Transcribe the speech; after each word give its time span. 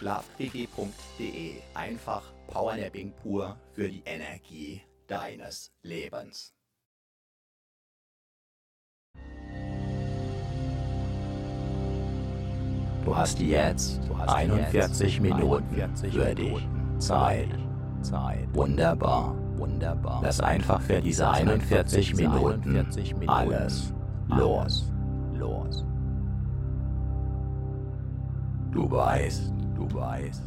Schlafquickie.de. 0.00 1.56
Einfach 1.74 2.22
Powernapping 2.46 3.12
pur 3.22 3.56
für 3.74 3.86
die 3.86 4.02
Energie 4.06 4.80
deines 5.06 5.70
Lebens. 5.82 6.54
Du 13.04 13.14
hast 13.14 13.40
jetzt 13.40 14.00
41 14.26 15.20
Minuten 15.20 15.94
für 15.96 16.34
dich 16.34 16.68
Zeit. 16.98 17.48
Wunderbar. 18.54 19.36
Wunderbar. 19.56 20.22
Lass 20.22 20.40
einfach 20.40 20.80
für 20.80 21.02
diese 21.02 21.28
41 21.28 22.14
Minuten 22.14 22.86
alles 23.26 23.92
los. 24.28 24.90
Los. 25.34 25.84
Du 28.72 28.90
weißt, 28.90 29.52
du 29.80 29.94
weißt, 29.94 30.42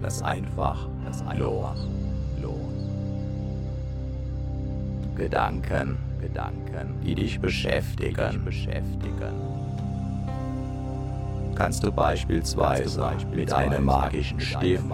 Lass 0.00 0.22
einfach 0.22 0.88
los. 1.36 1.88
Gedanken, 5.16 5.98
die 7.04 7.14
dich 7.14 7.40
beschäftigen. 7.40 8.48
Kannst 11.56 11.82
du 11.82 11.90
beispielsweise, 11.90 13.10
mit 13.34 13.52
einem 13.52 13.84
magischen 13.84 14.40
Stift 14.40 14.84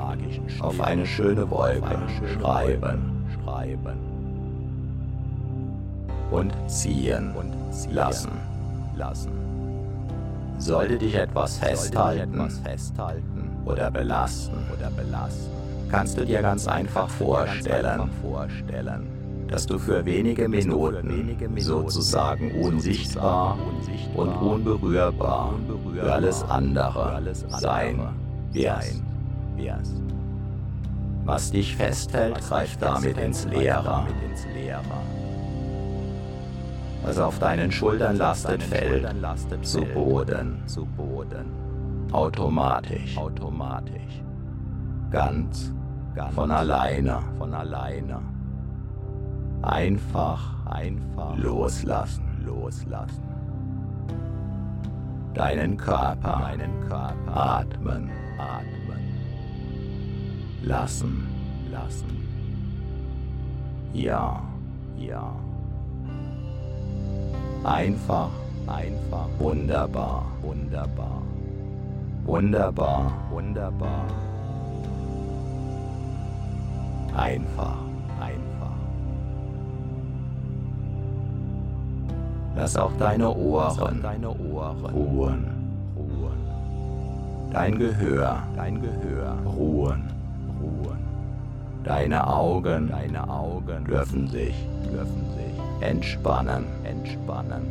auf 0.61 0.81
eine 0.81 1.07
schöne 1.07 1.51
Wolke 1.51 1.99
schreiben 2.33 4.14
und 6.35 6.53
ziehen, 6.67 7.35
und 7.35 7.53
ziehen 7.73 7.95
lassen. 7.95 8.33
lassen. 8.97 9.33
Sollte 10.59 10.99
dich 10.99 11.15
etwas 11.15 11.59
festhalten, 11.59 12.51
oder 13.65 13.91
belasten, 13.91 14.59
oder 14.77 14.91
belasten, 14.91 15.51
kannst 15.91 16.19
du 16.19 16.25
dir 16.25 16.43
ganz 16.43 16.69
einfach 16.69 17.09
vorstellen, 17.09 17.87
einfach 17.87 18.09
vorstellen 18.23 19.07
dass 19.49 19.67
du 19.67 19.79
für 19.79 20.05
wenige 20.05 20.49
Minuten 20.49 21.37
sozusagen 21.59 22.51
unsichtbar 22.61 23.57
und 24.17 24.35
unberührbar 24.35 25.55
für 25.93 26.13
alles 26.13 26.43
andere 26.45 27.23
sein 27.49 28.01
wirst. 28.53 29.03
Was 31.25 31.53
dich 31.53 31.77
festhält, 31.77 32.41
greift 32.41 32.83
damit 32.83 33.17
ins 33.17 33.47
Leere. 33.47 34.07
Was 37.05 37.19
auf 37.19 37.39
deinen 37.39 37.71
Schultern 37.71 38.17
lastet, 38.17 38.63
fällt 38.63 39.07
zu 39.63 39.85
Boden. 39.85 40.63
Automatisch. 42.13 43.17
Ganz 45.11 45.73
von 46.35 46.51
alleine. 46.51 47.19
Von 47.39 47.55
alleine 47.55 48.21
Einfach, 49.65 50.67
einfach 50.67 51.39
loslassen, 51.39 52.45
loslassen. 52.45 53.23
Deinen 55.33 55.79
Körper, 55.79 56.39
deinen 56.43 56.81
Körper 56.87 57.35
atmen, 57.35 58.11
atmen. 58.39 59.01
Lassen, 60.63 61.27
lassen. 61.73 62.29
Ja, 63.95 64.43
ja. 64.99 65.35
Einfach, 67.65 68.31
einfach. 68.67 69.29
Wunderbar, 69.39 70.25
wunderbar. 70.43 71.23
Wunderbar, 72.25 73.13
wunderbar. 73.31 74.05
Einfach. 77.17 77.85
Lass 82.57 82.77
auch 82.77 82.93
deine 82.99 83.35
Ohren, 83.35 84.01
deine 84.01 84.31
Ohren 84.31 84.85
ruhen. 84.95 85.47
Dein 87.53 87.79
Gehör, 87.79 88.43
dein 88.57 88.81
Gehör 88.81 89.37
ruhen. 89.45 90.05
ruhen. 90.61 90.99
Deine 91.83 92.27
Augen, 92.27 92.89
deine 92.89 93.29
Augen 93.29 93.85
dürfen 93.85 94.29
sich, 94.29 94.55
dürfen 94.85 95.25
sich 95.37 95.89
entspannen, 95.89 96.65
entspannen. 97.05 97.63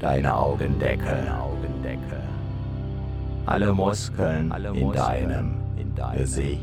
Deine 0.00 0.34
Augendeckel, 0.34 1.28
Augendeckel. 1.28 2.22
Alle 3.46 3.72
Muskeln, 3.72 4.50
Alle 4.50 4.72
Muskeln 4.72 4.90
in 4.90 4.96
deinem, 4.96 5.54
in 5.76 5.94
deinem 5.94 6.18
Gesicht, 6.18 6.60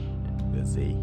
Gesicht 0.54 0.98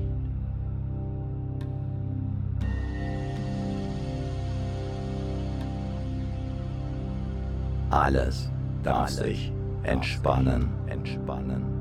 Alles 7.88 8.50
darf 8.82 9.08
sich 9.08 9.52
entspannen, 9.84 10.68
entspannen. 10.88 11.75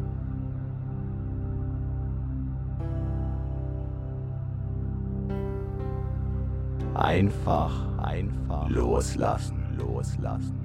Einfach, 7.05 7.71
einfach 7.99 8.67
loslassen, 8.67 9.63
loslassen. 9.77 10.57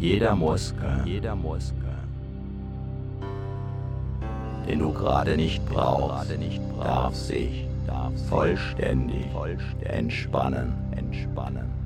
Jeder 0.00 0.34
Muskel, 0.34 1.02
jeder 1.04 1.36
Muskel, 1.36 1.76
den 4.66 4.78
du 4.78 4.90
gerade 4.90 5.36
nicht 5.36 5.62
brauchst, 5.68 6.32
darf 6.80 7.14
sich 7.14 7.68
darf 7.86 8.14
vollständig, 8.30 9.30
vollständig 9.32 9.90
entspannen, 9.90 10.72
entspannen. 10.96 11.81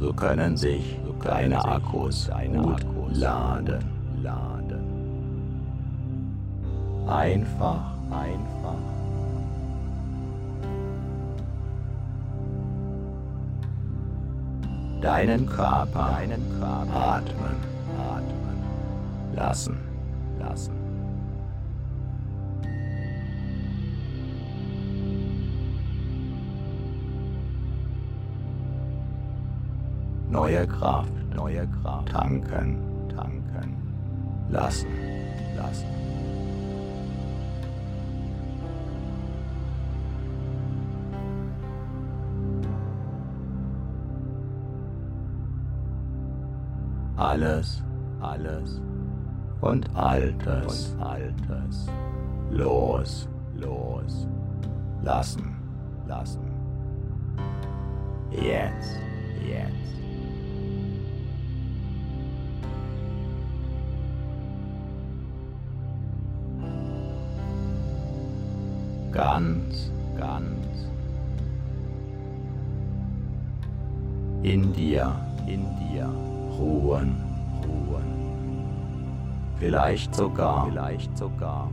So 0.00 0.12
können 0.12 0.56
sich 0.56 0.96
deine 1.24 1.64
Akkus 1.64 2.30
gut 2.52 2.84
laden, 3.10 3.84
laden. 4.22 4.78
Einfach, 7.08 7.94
einfach. 8.10 8.74
Deinen 15.00 15.46
Körper, 15.46 16.10
deinen 16.16 16.60
Körper 16.60 17.12
atmen, 17.16 17.56
lassen. 19.34 19.87
Neue 30.38 30.68
Kraft, 30.68 31.12
neue 31.34 31.66
Kraft 31.82 32.10
tanken, 32.10 32.78
tanken 33.08 33.76
lassen, 34.48 34.86
lassen. 35.56 35.86
alles, 47.16 47.82
alles 48.20 48.80
und 49.60 49.96
Altes, 49.96 50.94
und 50.94 51.02
Altes 51.02 51.90
los, 52.50 53.28
los, 53.56 54.28
lassen, 55.02 55.56
lassen. 56.06 56.52
Jetzt, 58.30 59.00
jetzt. 59.44 60.07
Ganz, 69.18 69.90
ganz 70.16 70.88
in 74.44 74.72
dir, 74.72 75.12
in 75.48 75.66
dir 75.80 76.08
ruhen, 76.56 77.16
ruhen. 77.66 78.04
Vielleicht 79.58 80.14
sogar, 80.14 80.66
vielleicht 80.66 81.18
sogar. 81.18 81.68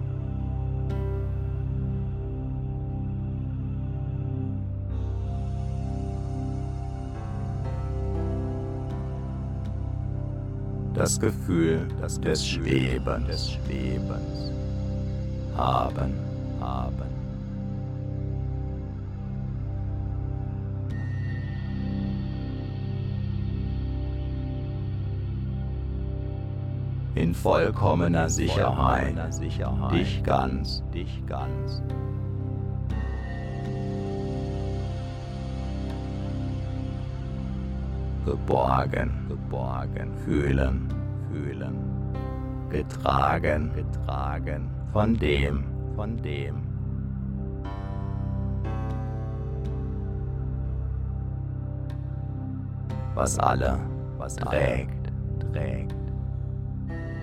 Das 10.95 11.19
Gefühl 11.19 11.87
das 12.01 12.19
des 12.19 12.43
Schwebens, 12.43 13.27
des 13.27 13.51
Schwebens 13.51 14.51
haben, 15.55 16.11
haben. 16.59 17.14
In 27.15 27.33
vollkommener 27.33 28.29
Sicherheit, 28.29 29.15
dich 29.91 30.21
ganz, 30.23 30.83
dich 30.93 31.25
ganz. 31.25 31.81
Geborgen, 38.25 39.25
geborgen, 39.29 40.11
fühlen, 40.25 40.93
fühlen, 41.31 41.75
getragen, 42.69 43.71
getragen, 43.73 44.69
von 44.91 45.15
dem, 45.17 45.63
von 45.95 46.17
dem. 46.17 46.63
Was 53.13 53.39
alle, 53.39 53.79
was 54.17 54.35
trägt, 54.35 55.13
trägt. 55.53 56.04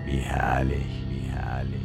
Wie 0.05 0.17
herrlich, 0.17 0.85
wie 1.09 1.29
herrlich. 1.29 1.81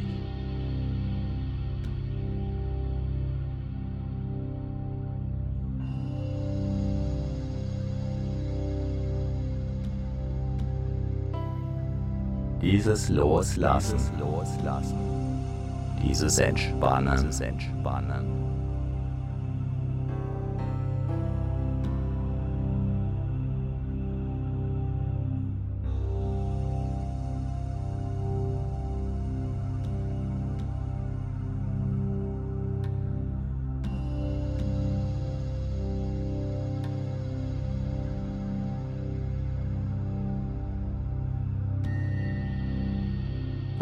Dieses 12.61 13.09
Loslassen, 13.09 13.97
Loslassen, 14.19 14.97
dieses 16.03 16.37
Entspannen, 16.39 17.15
dieses 17.15 17.39
Entspannen. 17.39 18.38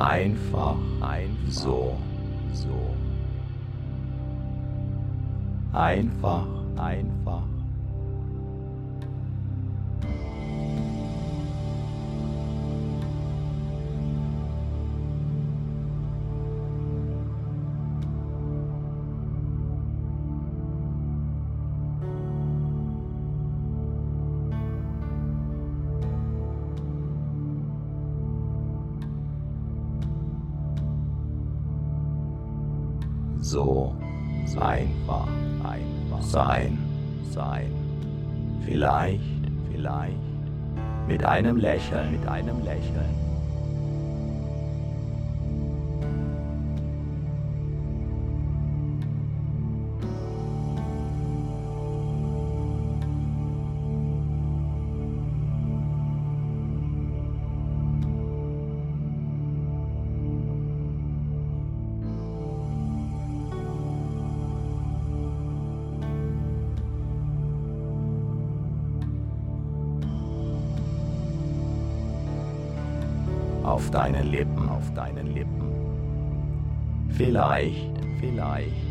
Einfach, 0.07 0.77
einfach. 1.01 1.51
So, 1.51 1.97
so. 2.53 2.95
Einfach, 5.73 6.47
einfach. 6.77 7.43
Einem 41.37 41.57
Lächeln, 41.57 42.11
mit 42.13 42.27
einem 42.27 42.63
Lächeln. 42.63 43.26
Auf 73.67 73.91
deinen 73.91 74.31
Lippen, 74.31 74.69
auf 74.69 74.93
deinen 74.93 75.33
Lippen. 75.33 75.67
Vielleicht, 77.09 77.91
vielleicht 78.19 78.86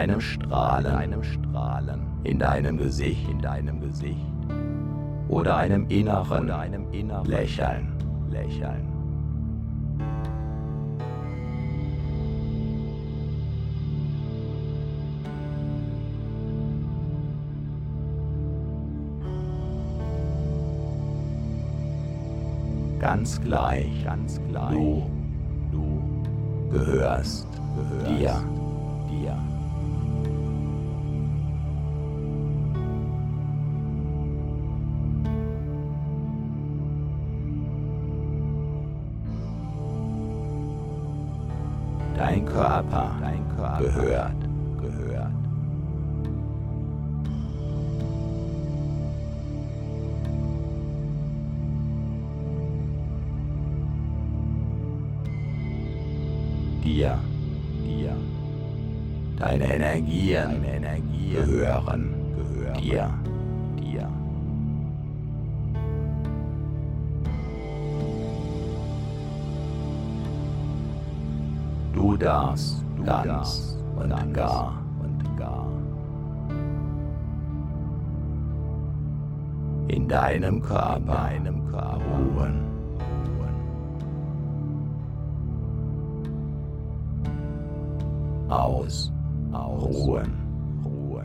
mit 0.00 0.10
einem 0.10 0.20
Strahlen, 0.20 0.86
einem 0.86 1.22
Strahlen. 1.22 2.00
In 2.24 2.38
deinem 2.38 2.78
Gesicht, 2.78 3.28
in 3.28 3.40
deinem 3.40 3.80
Gesicht. 3.80 4.16
Oder 5.28 5.56
einem 5.56 5.86
inneren, 5.88 6.44
oder 6.44 6.58
einem 6.58 6.90
inneren 6.92 7.26
Lächeln, 7.26 7.92
Lächeln. 8.30 8.86
Ganz 22.98 23.40
gleich, 23.40 24.04
ganz 24.04 24.40
gleich. 24.48 24.72
Du, 24.72 25.10
du. 25.72 26.70
Gehörst, 26.70 27.48
gehörst 27.74 28.20
dir, 28.20 28.44
dir. 29.08 29.49
Dein 42.20 42.44
Körper, 42.44 43.16
dein 43.22 43.48
Körper 43.56 43.78
gehört, 43.78 44.34
gehört. 44.78 45.32
Dir, 56.84 57.18
dir. 57.82 58.12
Deine 59.38 59.74
Energien, 59.74 60.62
deine 60.62 60.76
Energien 60.76 61.46
gehören, 61.46 62.14
gehören 62.36 62.82
dir, 62.82 63.08
dir. 63.24 63.39
Darfst, 72.20 72.84
du 72.98 73.04
ganz 73.04 73.78
und 73.96 74.34
gar. 74.34 74.74
und 75.00 75.36
gar. 75.38 75.66
In 79.88 80.06
deinem 80.06 80.60
Körper, 80.60 81.00
deinem 81.00 81.66
Körper 81.70 82.02
ruhen. 82.36 82.60
Aus, 88.50 89.10
aus, 89.52 89.82
ruhen, 89.82 90.32
ruhen. 90.84 91.24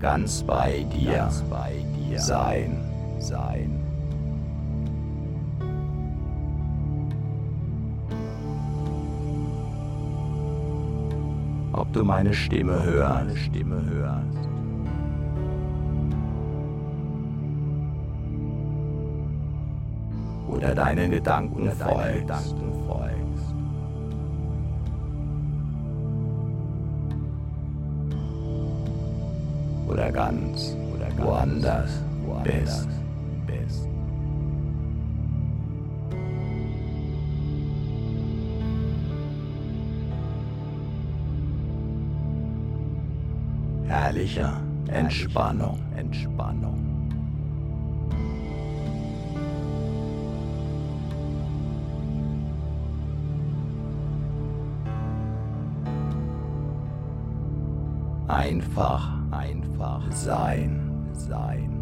Ganz 0.00 0.42
bei 0.42 0.84
dir, 0.92 1.12
ganz 1.12 1.42
bei 1.42 1.72
dir 1.96 2.18
sein, 2.18 2.95
sein. 3.26 3.70
Ob 11.72 11.92
du 11.92 12.04
meine 12.04 12.32
Stimme 12.32 12.82
hörst, 12.82 13.36
Stimme 13.38 13.82
hörst. 13.84 14.48
Oder 20.48 20.74
deinen 20.74 21.10
Gedanken 21.10 21.62
oder 21.62 21.72
folgst. 21.72 22.00
Deine 22.00 22.20
Gedanken 22.20 22.72
folgst. 22.86 23.54
Oder 29.88 30.12
ganz, 30.12 30.76
oder 30.94 31.06
ganz 31.06 31.20
woanders, 31.20 31.90
woanders 32.24 32.86
bist. 32.86 33.05
Herrlicher 44.26 44.60
Entspannung, 44.88 45.78
Entspannung. 45.94 46.82
Einfach, 58.26 59.12
einfach 59.30 60.02
sein, 60.10 61.06
sein. 61.12 61.75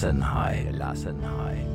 Gelassenheit, 0.00 0.70
Gelassenheit. 0.70 1.66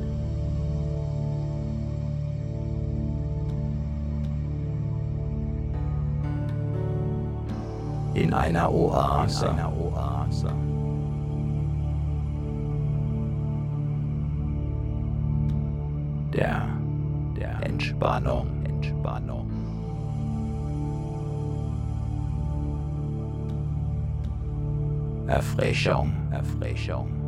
in 8.14 8.32
einer 8.32 8.72
Oase. 8.72 9.46
In 9.46 9.52
einer 9.52 9.72
Oase. 9.76 10.52
Der, 16.32 16.66
der 17.36 17.66
Entspannung, 17.66 18.46
Entspannung. 18.64 19.50
Erfrischung, 25.26 26.12
Erfrischung. 26.30 27.24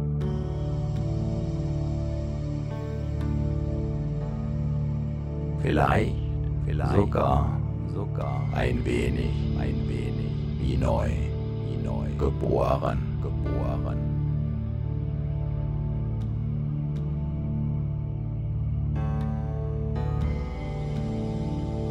Vielleicht, 5.66 6.14
vielleicht 6.64 6.94
sogar, 6.94 7.60
sogar 7.92 8.40
ein 8.54 8.84
wenig, 8.84 9.32
ein 9.58 9.88
wenig 9.88 10.30
wie 10.60 10.76
neu, 10.76 11.08
wie 11.08 11.84
neu, 11.84 12.06
geboren, 12.16 12.98
geboren. 13.20 13.98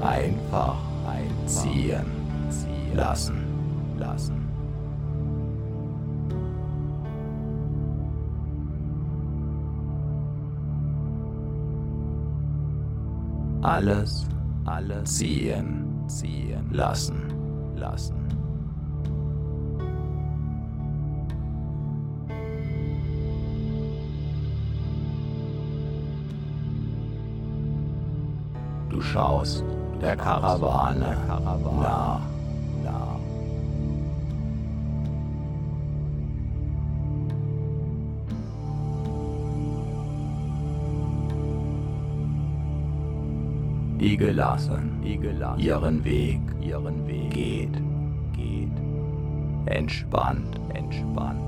Einfach 0.01 0.77
einziehen, 1.05 2.05
ziehen 2.47 2.95
lassen, 2.95 3.43
lassen. 3.99 4.44
Alles, 13.65 14.27
alles 14.65 15.17
ziehen, 15.17 16.03
ziehen 16.05 16.69
lassen, 16.71 17.33
lassen. 17.75 18.13
Du 28.87 29.01
schaust 29.01 29.63
der 29.99 30.15
Karawane 30.15 31.17
nach. 31.81 32.34
Die 44.05 44.17
gelassen, 44.17 45.01
ihren 45.57 46.05
Weg, 46.05 46.39
ihren 46.61 47.07
Weg 47.07 47.31
geht, 47.31 47.73
geht, 48.35 48.69
entspannt, 49.65 50.59
entspannt. 50.75 51.41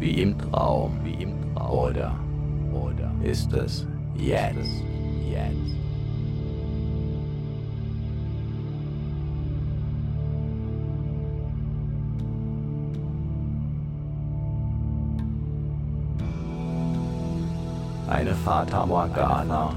wie 0.00 0.20
im 0.20 0.36
Traum, 0.36 0.98
wie 1.04 1.22
im 1.22 1.54
Traum. 1.54 1.78
Oder, 1.78 2.14
oder. 2.72 3.12
Ist 3.22 3.52
es 3.52 3.86
jetzt, 4.16 4.82
jetzt? 5.30 5.93
Eine 18.14 18.34
Fata 18.34 18.86
Morgana, 18.86 19.70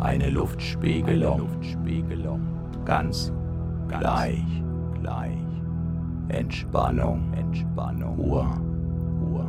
eine 0.00 0.28
Luftspiegelung, 0.28 1.48
ganz 2.84 3.32
gleich, 3.88 4.44
gleich, 5.00 5.38
Entspannung, 6.28 7.32
Entspannung, 7.32 8.16
Ruhe, 8.16 8.46
Ruhe, 9.22 9.46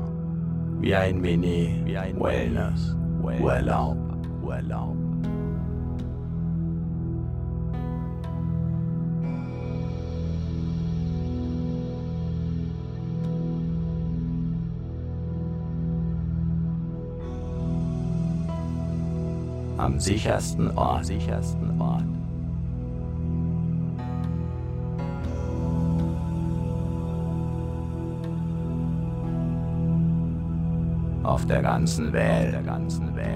wie 0.80 0.96
ein 0.96 1.20
Mini, 1.20 1.82
wie 1.84 1.98
ein 1.98 2.18
Wellness, 2.18 2.96
Urlaub, 3.22 3.98
Urlaub. 4.42 4.99
Am 19.89 20.00
sichersten 20.00 20.77
Ort, 20.77 21.05
sichersten 21.05 21.81
Ort. 21.81 22.03
Auf 31.24 31.46
der 31.48 31.62
ganzen 31.62 32.13
Welt, 32.13 32.53
der 32.53 32.62
ganzen 32.62 33.15
Welt. 33.15 33.27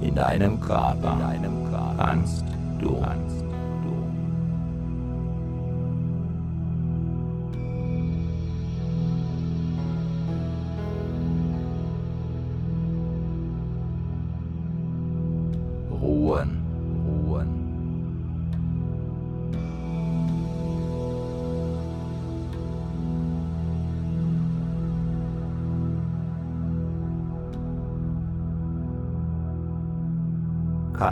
In 0.00 0.14
deinem 0.14 0.60
Körper, 0.60 1.12
in 1.12 1.20
deinem 1.20 1.70
Körper. 1.70 1.94
Kannst 1.98 2.44
du, 2.80 3.00
kannst 3.00 3.47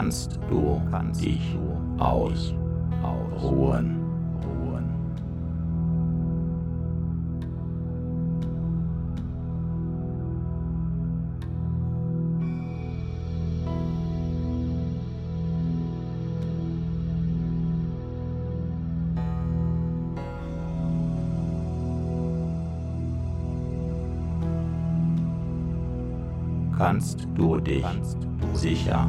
kannst 0.07 0.39
du 0.49 0.81
kannst 0.89 1.21
dich 1.21 1.57
aus, 1.97 2.53
ausruhen. 3.03 3.99
Ruhen. 4.41 4.87
Kannst 26.77 27.27
du 27.35 27.59
dich 27.59 27.83
sicher 28.53 29.05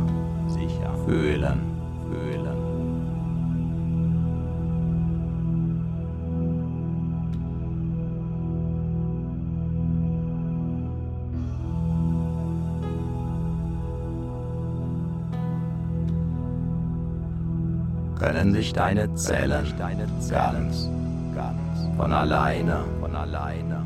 Können 18.49 18.63
sich 18.63 18.73
deine 18.73 19.15
Zellen, 19.15 19.75
deine 19.77 20.07
ganz, 20.25 20.89
von 21.99 22.11
alleine, 22.11 22.83
von 22.99 23.15
alleine 23.15 23.85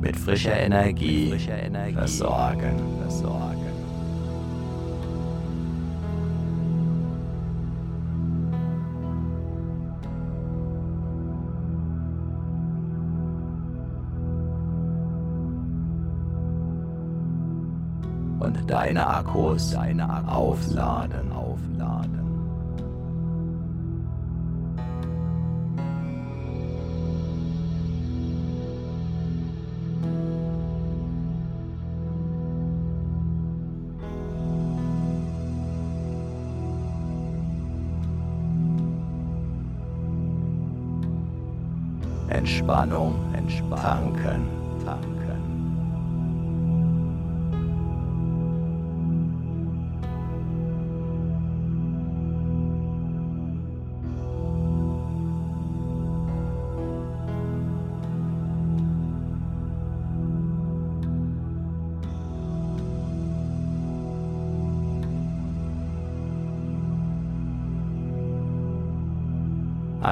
mit 0.00 0.16
frischer 0.16 0.56
Energie, 0.56 1.30
mit 1.30 1.40
frischer 1.40 1.60
Energie 1.60 1.94
versorgen. 1.94 2.76
versorgen. 3.02 3.77
Deine 18.68 19.06
Akkus, 19.06 19.70
deine 19.70 20.08
Akkus 20.08 20.28
aufladen, 20.28 21.32
aufladen. 21.32 22.18
Entspannung, 42.28 43.14
Entspannung, 43.32 43.78
tanken. 43.82 44.57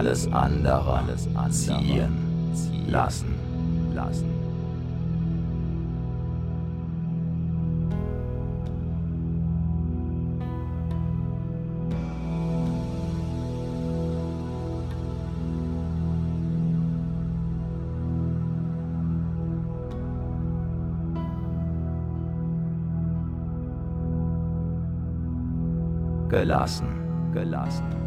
Alles 0.07 0.33
andere, 0.33 1.01
alles 1.35 1.67
ziehen 1.67 2.87
lassen, 2.87 3.35
lassen. 3.93 4.31
Gelassen, 26.29 26.87
gelassen. 27.33 28.06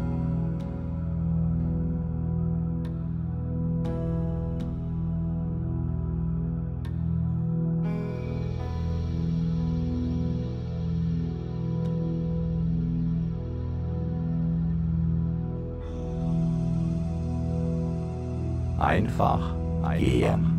Einfach 18.90 19.54
gehen 19.98 20.58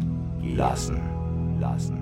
lassen. 0.55 1.01
lassen. 1.59 2.00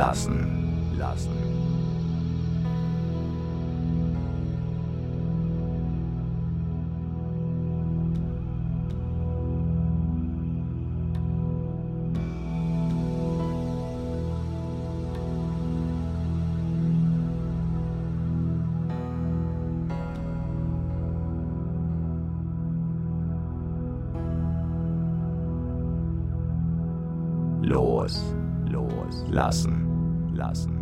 Lassen, 0.00 0.96
lassen. 0.96 1.30
los, 27.62 28.34
los, 28.70 29.30
lassen, 29.30 29.79
lassen. 30.40 30.79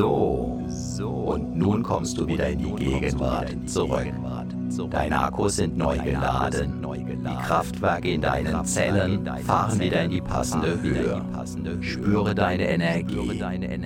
So. 0.00 1.08
Und 1.08 1.56
nun 1.56 1.82
kommst 1.82 2.18
du 2.18 2.26
wieder 2.26 2.48
in 2.48 2.58
die 2.58 2.74
Gegenwart 2.74 3.54
zurück. 3.66 4.06
Deine 4.90 5.20
Akkus 5.20 5.56
sind 5.56 5.76
neu 5.76 5.98
geladen. 5.98 6.80
Die 6.82 7.46
Kraftwerke 7.46 8.10
in 8.10 8.20
deinen 8.20 8.64
Zellen 8.64 9.28
fahren 9.44 9.78
wieder 9.80 10.04
in 10.04 10.10
die 10.10 10.20
passende 10.20 10.80
Höhe. 10.80 11.22
Spüre 11.80 12.34
deine 12.34 12.68
Energie. 12.68 13.42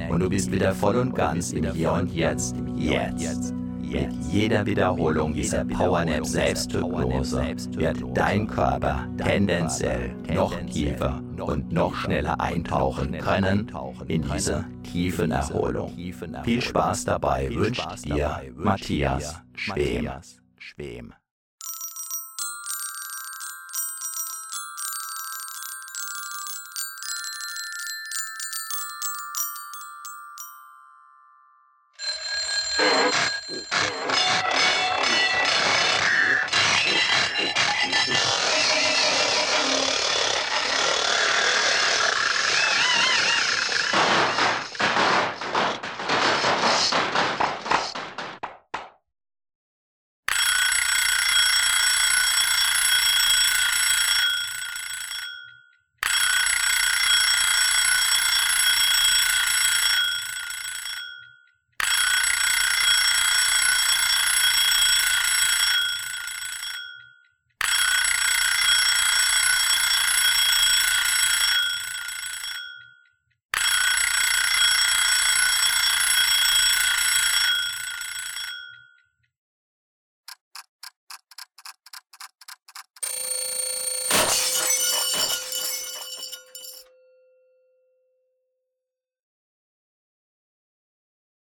Und 0.08 0.20
du 0.20 0.28
bist 0.28 0.52
wieder 0.52 0.74
voll 0.74 0.96
und 0.96 1.14
ganz 1.14 1.52
im 1.52 1.72
Hier 1.72 1.92
und 1.92 2.12
Jetzt. 2.12 2.56
Jetzt. 2.76 3.54
Mit 3.91 4.12
jeder 4.30 4.66
Wiederholung 4.66 5.35
dieser 5.35 5.64
Powernap 5.64 6.26
Selbsthypnose 6.26 7.57
wird 7.70 7.99
dein 8.14 8.47
Körper 8.47 9.07
tendenziell 9.16 10.14
noch 10.32 10.55
tiefer 10.66 11.22
und 11.39 11.72
noch 11.72 11.95
schneller 11.95 12.41
eintauchen 12.41 13.18
können 13.18 13.70
in 14.09 14.22
diese 14.22 14.64
tiefen 14.82 15.30
Erholung. 15.30 15.93
Viel 16.45 16.62
Spaß 16.62 17.05
dabei 17.05 17.51
wünscht 17.55 18.05
dir 18.05 18.43
Matthias 18.55 19.43
Schwem. 19.55 20.11